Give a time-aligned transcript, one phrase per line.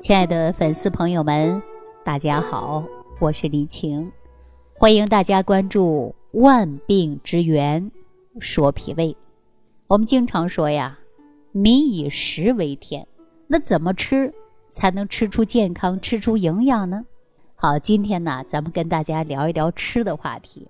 [0.00, 1.60] 亲爱的粉丝朋友们，
[2.04, 2.84] 大家好，
[3.18, 4.10] 我是李晴，
[4.74, 7.90] 欢迎大家关注《万病之源
[8.38, 9.12] 说脾胃》。
[9.88, 10.96] 我们经常说呀
[11.50, 13.04] ，“民以食为天”，
[13.48, 14.32] 那怎么吃
[14.70, 17.04] 才能吃出健康、吃出营养呢？
[17.56, 20.68] 好，今天呢，咱们跟大家聊一聊吃的话题，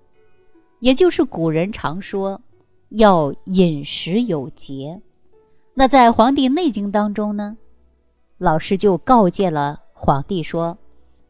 [0.79, 2.41] 也就是古人常说
[2.89, 4.99] 要饮食有节。
[5.75, 7.57] 那在《黄帝内经》当中呢？
[8.39, 10.77] 老师就告诫了皇帝说：“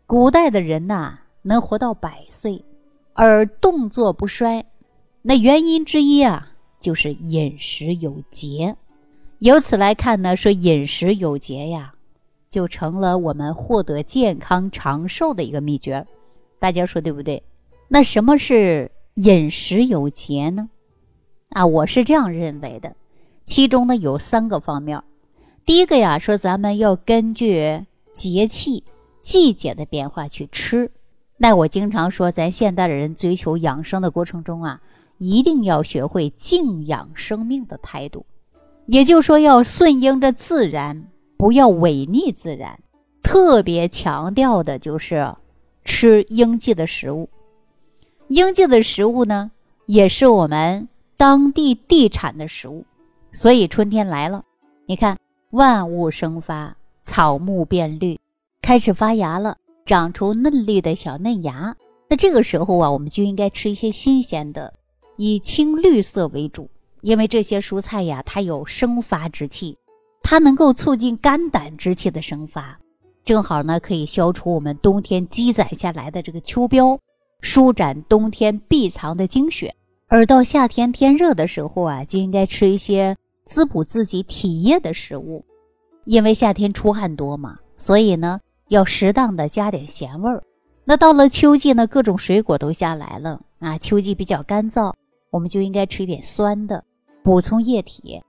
[0.05, 2.63] 古代的人呐，能活到百岁，
[3.13, 4.63] 而动作不衰，
[5.23, 8.75] 那原因之一啊，就是饮食有节。
[9.39, 11.95] 由此来看呢，说饮食有节呀，
[12.47, 16.05] 就成了我们获得健康长寿的一个秘诀。
[16.59, 17.41] 大家说对不对？
[17.87, 20.69] 那什么是饮食有节呢？
[21.49, 22.95] 啊，我是这样认为的，
[23.45, 25.01] 其中呢有三个方面。”
[25.69, 28.83] 第一个呀，说咱们要根据节气、
[29.21, 30.89] 季节的变化去吃。
[31.37, 34.81] 那我经常说，咱现代的人追求养生的过程中啊，
[35.19, 38.25] 一定要学会静养生命的态度，
[38.87, 41.05] 也就是说要顺应着自然，
[41.37, 42.79] 不要违逆自然。
[43.21, 45.35] 特别强调的就是
[45.85, 47.29] 吃应季的食物。
[48.29, 49.51] 应季的食物呢，
[49.85, 52.83] 也是我们当地地产的食物。
[53.31, 54.43] 所以春天来了，
[54.87, 55.15] 你看。
[55.51, 58.19] 万物生发，草木变绿，
[58.61, 61.75] 开始发芽了，长出嫩绿的小嫩芽。
[62.07, 64.71] 那这个时候啊，我们就应该吃一些新鲜的，
[65.17, 66.69] 以青绿色为主，
[67.01, 69.75] 因为这些蔬菜呀，它有生发之气，
[70.21, 72.79] 它能够促进肝胆之气的生发，
[73.25, 76.99] 正好呢可以消除我们冬天积攒下来的这个秋膘，
[77.41, 79.73] 舒展冬天闭藏的精血。
[80.07, 83.17] 而到夏天天热的时候啊，就应该吃一些。
[83.49, 85.43] 滋补自己体液的食物，
[86.05, 90.43] 因为夏天出汗多嘛，所以呢要适当的加点咸味儿。
[90.85, 94.93] 那到了秋季呢，各种水果都下来了啊，秋季比较干燥，
[95.31, 96.83] 我们就应该吃一点酸的，
[97.23, 98.21] 补充液体，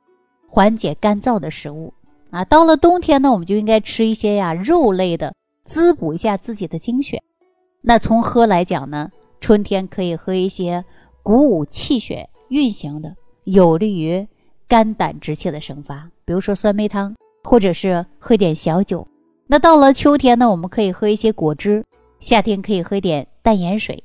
[0.49, 1.93] 缓解干燥的食物
[2.31, 2.43] 啊。
[2.47, 7.23] 到了冬天呢，我们就应该吃一些呀肉类的，滋补一下自己的精血。
[7.83, 10.83] 那从喝来讲呢，春天可以喝一些
[11.23, 13.15] 鼓舞气血运行的，
[13.45, 14.27] 有利于。
[14.71, 19.05] 肝胆之气的生发，比如说酸梅汤，或者是喝点小酒。
[19.49, 21.83] 那到了秋天呢，我们可以喝一些果汁；
[22.21, 23.97] 夏天可以喝一点淡盐水；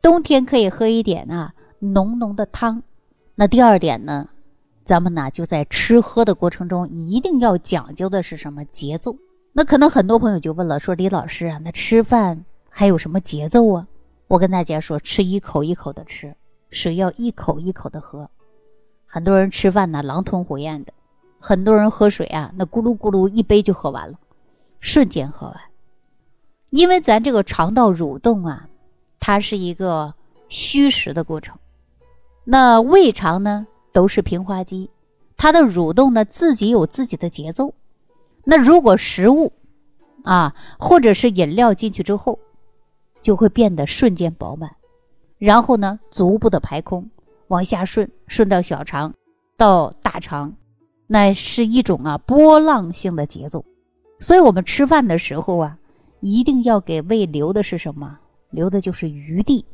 [0.00, 2.82] 冬天可以喝一点啊浓浓的汤。
[3.34, 4.26] 那第二点呢，
[4.82, 9.14] 咱们呢就在吃喝的过程中，一定要讲究的是什么节奏？
[9.52, 13.86] 那可能很多朋友就问了，说李老师啊，那吃饭还有什么节奏啊？
[14.28, 16.34] 我跟大家说，吃一口一口的吃，
[16.70, 18.30] 水要一口一口的喝。
[19.14, 20.92] 很多人吃饭呢，狼吞虎咽的；
[21.38, 24.18] 很多人喝水啊，那咕噜咕噜一杯就喝完了，
[24.80, 25.56] 瞬间喝完。
[26.70, 28.68] 因为咱这个肠道蠕动啊，
[29.20, 30.12] 它是一个
[30.48, 31.56] 虚实的过程。
[32.42, 34.90] 那胃肠呢，都是平滑肌，
[35.36, 37.72] 它的蠕动呢，自己有自己的节奏。
[38.42, 39.52] 那如果食物
[40.24, 42.40] 啊，或者是饮料进去之后，
[43.22, 44.74] 就会变得瞬间饱满，
[45.38, 47.08] 然后呢，逐步的排空。
[47.48, 49.12] 往下顺，顺到小肠，
[49.56, 50.54] 到大肠，
[51.06, 53.64] 那是一种啊波浪性的节奏。
[54.18, 55.76] 所以，我们吃饭的时候啊，
[56.20, 58.18] 一定要给胃留的是什么？
[58.50, 59.64] 留的就是余地，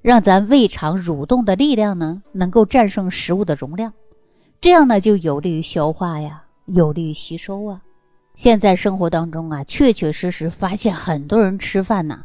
[0.00, 3.92] 让咱胃肠蠕动的力量呢，能够战胜食物的容量。
[4.60, 7.82] 这样呢，就有利于消化呀，有利于吸收啊。
[8.36, 12.24] 现在生活当中啊，确确实实发现很多人吃饭呢，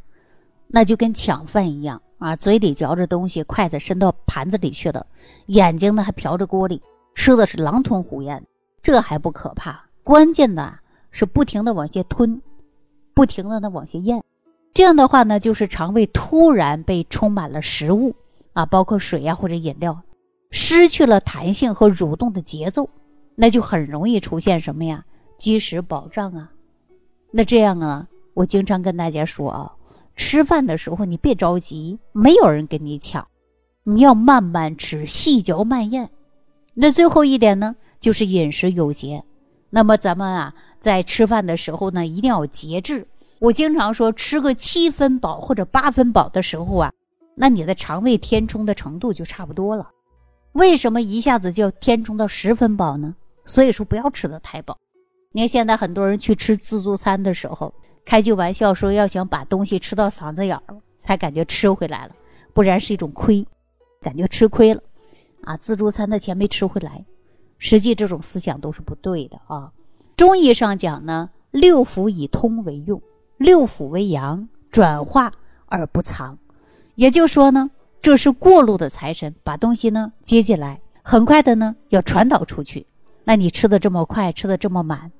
[0.67, 2.01] 那就跟抢饭一样。
[2.18, 5.06] 啊，嘴里嚼着东西，筷子伸到盘子里去了，
[5.48, 6.81] 眼睛呢还瞟着锅里，
[7.14, 8.42] 吃的是狼吞虎咽。
[8.81, 10.80] 这还不可怕，关键的
[11.12, 12.42] 是不停的往下吞，
[13.14, 14.24] 不停的呢往下咽。
[14.74, 18.16] 这样的话呢，就是肠胃突然被充满了食物
[18.53, 20.00] 啊，包括水呀或者饮料，
[20.52, 22.88] 失去了弹性和蠕动的节奏，
[23.36, 25.03] 那就很容易出现什么呀？
[25.38, 26.52] 积食饱胀啊。
[27.32, 29.72] 那这样啊，我经常跟大家说啊。
[30.16, 33.28] 吃饭的时候，你别着急，没有人跟你抢，
[33.84, 36.09] 你要慢慢吃，细嚼慢咽。
[36.73, 39.23] 那最后一点呢，就是饮食有节。
[39.70, 43.06] 那么咱们啊，在吃饭的时候呢，一定要节制。
[43.40, 46.94] 我经常说，吃个七分饱或者八分饱的时候啊，
[47.35, 49.90] 那你的肠胃填充的程度就差不多了。
[50.53, 53.14] 为什么一下子就填充到十分饱呢？
[53.46, 54.78] 所以说不要吃的太饱。
[55.34, 57.73] 你看现在很多人去吃自助餐的时候。
[58.05, 62.16] 开句玩笑说，要想把东西吃到嗓子眼儿，才感觉吃回来了，
[62.53, 63.46] 不然是一种亏，
[63.99, 64.81] 感觉吃亏了，
[65.41, 67.03] 啊，自助餐的钱没吃回来，
[67.57, 69.72] 实际这种思想都是不对的啊。
[70.16, 73.02] 中医上讲呢，六腑以通为用，
[73.37, 75.34] 六腑为阳，转化
[75.66, 76.37] 而不藏。
[76.93, 82.85] 也就是说呢，这是过路的财神，把东西呢接进来，很快的呢要传导出去。
[83.23, 85.11] 那你吃的这么快，吃的这么满，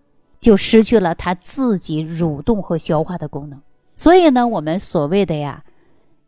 [0.46, 3.60] 就失去了它自己蠕动和消化的功能。
[3.96, 5.64] 所以呢，我们所谓的呀，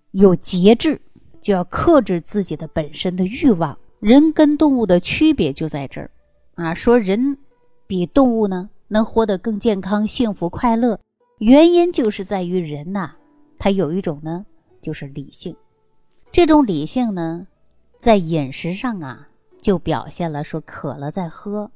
[0.09, 0.99] 有节制，
[1.39, 3.77] 就要克制自己的本身的欲望。
[3.99, 6.09] 人跟动物的区别就在这儿，
[6.55, 7.37] 啊，说人
[7.85, 10.99] 比动物呢能活得更健康、幸福、快乐，
[11.37, 13.11] 原因就是在于人呐，
[13.59, 14.47] 他有一种呢，
[14.81, 15.55] 就是理性。
[16.31, 17.45] 这种理性呢，
[17.99, 19.27] 在饮食上啊，
[19.61, 21.69] 就表现了说渴了再喝，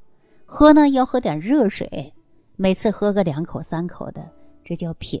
[0.44, 2.12] 喝呢要喝点热水，
[2.56, 4.28] 每次喝个两口三口的，
[4.64, 5.20] 这叫品。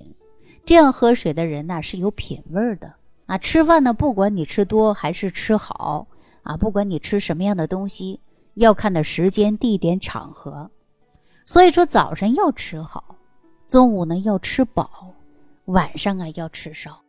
[0.64, 2.92] 这样喝水的人呐是有品味的
[3.26, 3.36] 啊。
[3.38, 6.06] 吃饭呢，不管你吃多还是吃好。
[6.42, 8.18] 啊，不管你吃什么样的东西，
[8.54, 10.68] 要看的时间、地点、场合。
[11.46, 13.14] 所以说，早晨要吃好，
[13.68, 15.14] 中午呢要吃饱，
[15.66, 17.00] 晚上啊要吃少。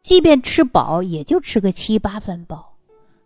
[0.00, 2.72] 即便吃饱，也就吃个七八分饱。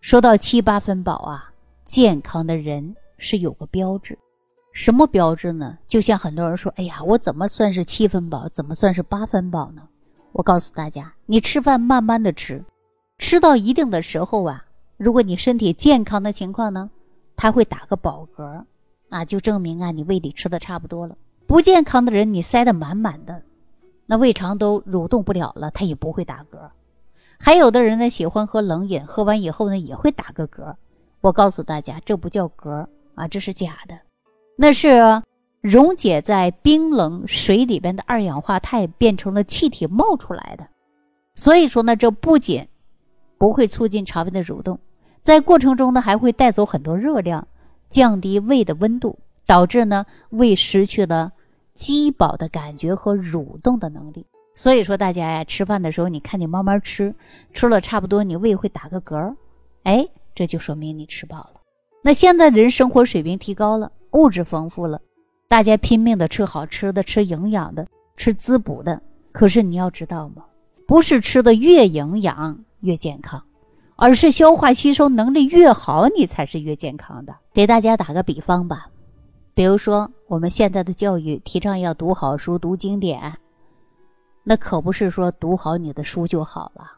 [0.01, 1.53] 说到七八分饱啊，
[1.85, 4.19] 健康的人是有个标志，
[4.73, 5.79] 什么标志呢？
[5.87, 8.49] 就像很多人说：“哎呀，我怎么算是七分饱？
[8.49, 9.89] 怎么算是八分饱呢？”
[10.33, 12.65] 我告诉大家，你吃饭慢慢的吃，
[13.19, 14.65] 吃到一定的时候啊。
[14.97, 16.91] 如果你身体健康的情况呢，
[17.37, 18.65] 他会打个饱嗝，
[19.11, 21.17] 啊，就证明啊你胃里吃的差不多了。
[21.47, 23.43] 不健康的人，你塞得满满的，
[24.07, 26.71] 那胃肠都蠕动不了了，他也不会打嗝。
[27.39, 30.77] 还有的人呢喜欢喝冷饮，喝完以后呢也会打个嗝。
[31.21, 32.87] 我告诉大家，这不叫嗝
[33.17, 33.99] 啊，这是假的，
[34.63, 35.21] 那是
[35.61, 40.65] 溶解在冰冷水里边的二氧化碳变成了气体冒出来的。
[41.35, 42.65] 所以说呢，这不仅
[43.39, 44.79] 不会促进肠胃的蠕动。
[45.21, 47.49] 在过程中呢，还会带走很多热量，
[47.89, 51.33] 降低胃的温度，导致呢胃失去了
[51.75, 54.25] 饥饱的感觉和蠕动的能力。
[54.55, 57.13] 所以说，大家呀，吃饭的时候，你看你慢慢吃，
[57.53, 59.35] 吃了差不多，你胃会打个嗝，
[59.83, 60.07] 哎，
[60.37, 61.55] 这就说明你吃饱了。
[62.05, 65.01] 那现在人生活水平提高了，物质丰富了，
[65.49, 67.87] 大家拼命的吃好吃的，吃营养的，
[68.17, 69.01] 吃滋补的。
[69.33, 70.45] 可是你要知道吗？
[70.87, 73.43] 不是吃的越营养越健康。
[73.95, 77.37] 而是消化吸收能力越好，你才是越健康的。
[77.53, 78.89] 给大家打个比方吧，
[79.55, 83.39] 比如说我们现在的教育提倡要读好书、读经典，
[84.43, 86.91] 那可不是说读好你的书就好了。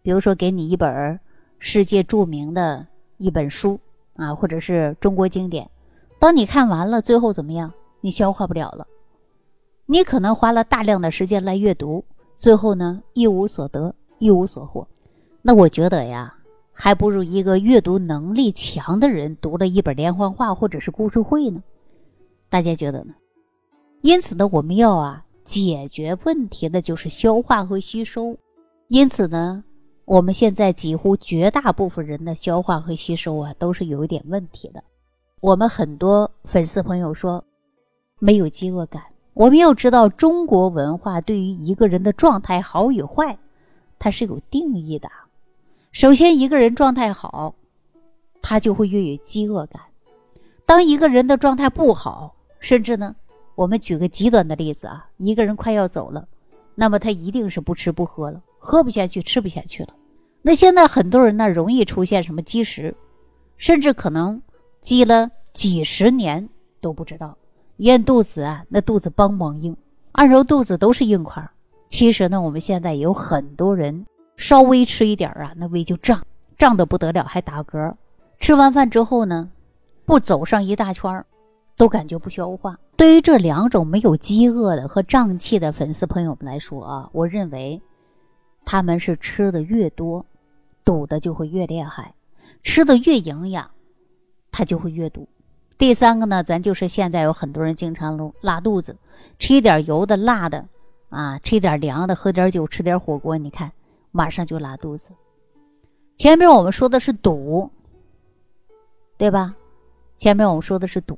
[0.00, 1.20] 比如说给你一本
[1.58, 2.86] 世界著名的
[3.18, 3.78] 一本书
[4.16, 5.68] 啊，或者是中国经典，
[6.18, 7.72] 当你看完了，最后怎么样？
[8.00, 8.86] 你消化不了了，
[9.86, 12.04] 你可能花了大量的时间来阅读，
[12.36, 14.86] 最后呢一无所得，一无所获。
[15.42, 16.34] 那我觉得呀。
[16.80, 21.60] 还不如一个阅读能力强的人读了一本连环画或者是故事会呢，
[22.48, 23.12] 大家觉得呢？
[24.00, 28.38] 因此呢，我们要啊解决问题的就是消化和吸收。
[28.86, 29.64] 因此呢，
[30.04, 34.84] 我们现在几乎绝大部分人的消化和吸收啊都是有一点问题的。
[35.40, 37.44] 我们很多粉丝朋友说
[38.18, 39.02] 没有饥饿感，
[39.34, 43.38] 我们要知道中国文化对于一个人的状态好与坏，
[44.00, 45.08] 它是有定义的。
[45.92, 47.54] 首先，一个人状态好，
[48.42, 49.80] 他就会越有饥饿感。
[50.66, 53.14] 当一个人的状态不好，甚至呢，
[53.54, 56.26] 我们举个极端的例子啊，一个人快要走了，
[56.74, 59.94] 那么他一定是不吃不喝了，喝不下去，吃不下去了。
[60.42, 62.94] 那现在很多人呢，容易出现什么积食，
[63.56, 64.42] 甚至可能
[64.80, 66.48] 积了几十年
[66.80, 67.36] 都不知道。
[67.78, 69.76] 咽肚子啊，那肚子梆梆硬，
[70.12, 71.48] 按揉肚子都是硬块。
[71.88, 74.06] 其实呢，我们现在有很多人。
[74.36, 76.24] 稍微吃一点啊，那胃就胀，
[76.56, 77.92] 胀得不得了，还打嗝。
[78.38, 79.50] 吃完饭之后呢，
[80.06, 81.26] 不走上一大圈儿，
[81.76, 82.78] 都感觉不消化。
[82.96, 87.82] 对于这两种没有饥饿的和胀气的粉丝朋友们来说啊，我认为
[88.64, 90.24] 他们是吃的越多，
[90.84, 92.14] 堵的就会越厉害；
[92.62, 93.68] 吃的越营养，
[94.50, 95.28] 它就会越堵。
[95.76, 98.96] 第三个呢，咱就是现在有很多人经常拉肚子，
[99.38, 100.66] 吃一点油的、辣的
[101.08, 103.72] 啊，吃一点凉的，喝点酒，吃点火锅，你看。
[104.10, 105.10] 马上就拉肚子。
[106.16, 107.70] 前面我们说的是堵，
[109.18, 109.54] 对吧？
[110.16, 111.16] 前面我们说的是堵，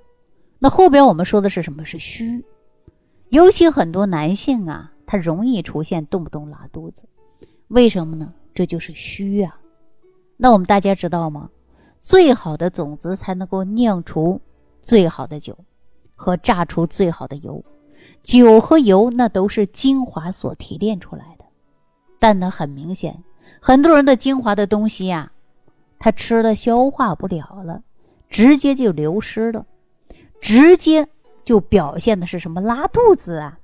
[0.58, 1.84] 那后边我们说的是什么？
[1.84, 2.44] 是虚。
[3.28, 7.04] 尤其很多男性啊，他容易出现动不动拉肚子，
[7.68, 8.34] 为什么呢？
[8.52, 9.58] 这就是虚啊。
[10.36, 11.48] 那我们大家知道吗？
[12.00, 14.40] 最好的种子才能够酿出
[14.80, 15.56] 最好的酒，
[16.16, 17.62] 和榨出最好的油。
[18.22, 21.44] 酒和油那都是精华所提炼出来的。
[22.18, 23.22] 但呢，很明显，
[23.60, 25.30] 很多人的精华的东西呀，
[25.98, 27.82] 他吃了消化不了了，
[28.28, 29.66] 直接就流失了，
[30.40, 31.06] 直接
[31.44, 33.58] 就表现的是什么拉肚子啊。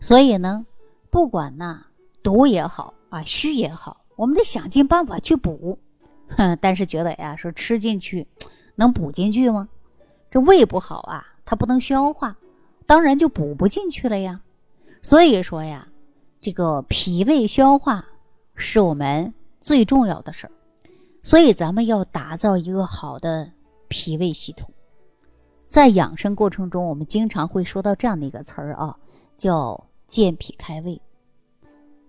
[0.00, 0.66] 所以呢，
[1.10, 1.86] 不管呐
[2.22, 5.78] 毒也好啊虚也好，我们得想尽办法去补。
[6.36, 8.26] 哼， 但是觉得呀，说吃进去
[8.76, 9.68] 能补进去吗？
[10.30, 12.36] 这胃不好啊，它不能消化，
[12.86, 14.40] 当然就补不进去了呀。
[15.02, 15.88] 所以说呀，
[16.40, 18.04] 这个脾胃消化
[18.54, 20.52] 是我们最重要的事儿。
[21.22, 23.52] 所以咱们要打造一个好的
[23.88, 24.70] 脾胃系统。
[25.66, 28.96] 在养生过程中，我们经常会说到这样的一个词儿啊，
[29.36, 31.00] 叫健脾开胃。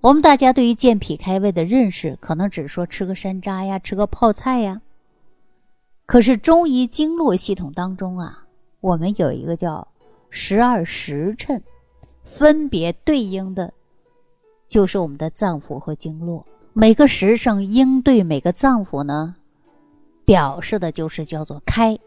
[0.04, 4.82] 我们大家对于健脾开胃的认识，可能只说吃个山楂呀，吃个泡菜呀。
[6.06, 8.44] 可是中医经络系统当中啊，
[8.82, 9.88] 我们有一个叫
[10.30, 11.64] 十二时辰，
[12.22, 13.72] 分别对应的，
[14.68, 16.46] 就是我们的脏腑和经络。
[16.74, 19.38] 每个时辰应对每个脏腑呢，
[20.26, 21.98] 表示的就是叫做开。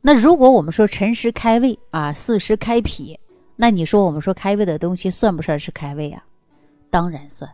[0.00, 3.18] 那如果我们说辰时开胃啊，巳时开脾，
[3.56, 6.22] 那你说我们说开胃的东西算不算是开胃啊？
[6.96, 7.50] 当然算。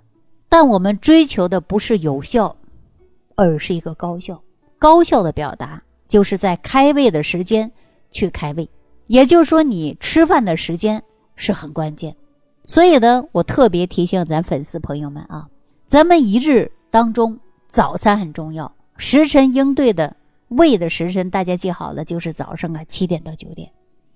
[0.49, 2.55] 但我们追求的不是有效，
[3.35, 4.41] 而是一个高效。
[4.79, 7.69] 高效的表达就是在开胃的时间
[8.13, 8.71] 去开胃，
[9.09, 11.03] 也就是说你吃饭的时间
[11.35, 12.15] 是很关键。
[12.67, 15.49] 所以呢，我特别提醒咱粉丝朋友们啊。
[15.89, 20.15] 咱们一日当中，早餐很重要，时辰应对的
[20.51, 23.69] 胃的时辰，大家记好了，就是早上啊七点到九点。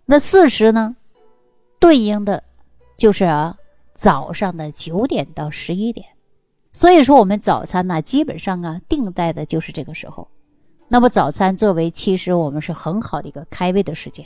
[0.05, 0.95] 那巳时呢，
[1.81, 2.45] 对应的
[2.97, 3.57] 就是啊
[3.97, 6.07] 早上的九点到十一点。
[6.71, 10.29] 所以说，我们早餐呢，基本上啊定在的就是这个时候。
[10.89, 14.25] 那么早餐作为，其实我们是很好的一个开胃的时间。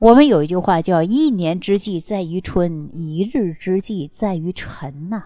[0.00, 5.24] 我们有一句话叫“一年之计在于春，一日之计在于晨”呐。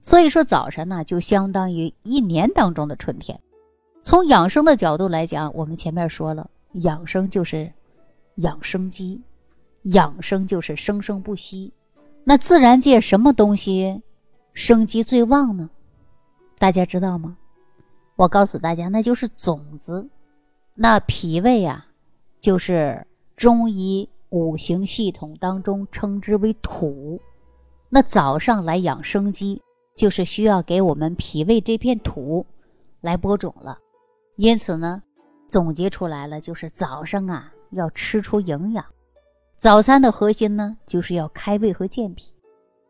[0.00, 3.38] 所以说，早晨呢，就相当于一年当中的春天。
[4.00, 7.70] 从养生的角度来讲，我们前面说了，养生就是
[8.36, 9.20] 养生机，
[9.82, 11.70] 养生就是生生不息。
[12.24, 14.02] 那自然界什么东西
[14.52, 15.70] 生机最旺呢？
[16.58, 17.36] 大家知道吗？
[18.16, 20.08] 我告诉大家，那就是种子。
[20.74, 21.86] 那脾胃啊，
[22.38, 27.20] 就是中医五行系统当中称之为土。
[27.88, 29.60] 那早上来养生机。
[29.96, 32.44] 就是需要给我们脾胃这片土
[33.00, 33.78] 来播种了，
[34.34, 35.00] 因此呢，
[35.46, 38.84] 总结出来了，就是早上啊要吃出营养。
[39.56, 42.34] 早餐的核心呢，就是要开胃和健脾，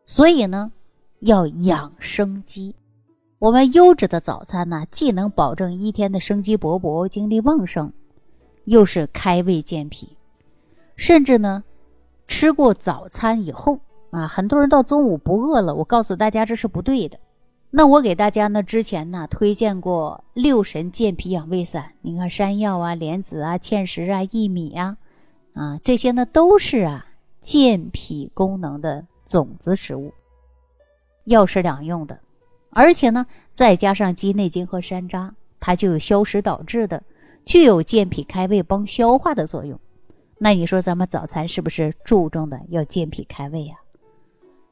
[0.05, 0.71] 所以呢，
[1.19, 2.75] 要养生机。
[3.39, 7.93] 我们优质的早餐呢，既能保证一天的生机勃勃、精力旺盛，
[8.65, 10.17] 又是开胃健脾，
[10.95, 11.63] 甚至呢，
[12.27, 13.79] 吃过早餐以后。
[14.11, 17.19] 啊，很多人到中午不饿了，我告诉大家这是不对的。
[17.69, 24.95] 那我给大家呢之前呢推荐过六神健脾养胃散，你看山药啊、莲子啊、芡实啊、薏米啊，
[25.55, 27.07] 啊这些呢都是啊
[27.41, 30.13] 健脾功能的种子食物，
[31.23, 32.19] 药食两用的，
[32.69, 37.01] 而且呢再加上鸡内金和山楂，它就有消食导滞的，
[37.45, 39.79] 具有健脾开胃、帮消化的作用。
[40.37, 43.75] 那你说咱们早餐是不是注重的要健脾开胃呀？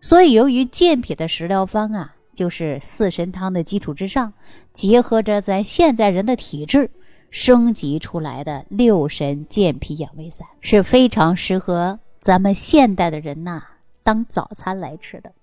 [0.01, 4.33] 所以，由于健脾的食疗方啊，就是四神汤的基础之上，
[4.73, 6.91] 结合着咱现在人的体质
[7.33, 13.63] 升级出来的六神健脾养胃散，是非常适合咱们现代的人呐
[14.03, 15.33] 当早餐来吃的。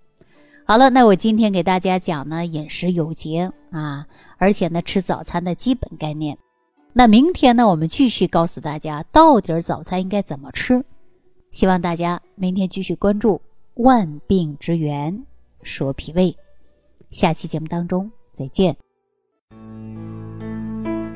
[0.64, 4.06] 好了，那我今天给大家讲呢饮食有节啊，
[4.38, 6.38] 而且呢吃早餐的基本概念。
[6.92, 10.84] 那明天呢，我们继续告诉大家到底早餐应该怎么吃。
[11.50, 13.42] 希望大家明天继续关注。
[13.74, 15.24] 万病之源
[15.62, 16.36] 说脾胃，
[17.10, 18.76] 下期节目当中再见。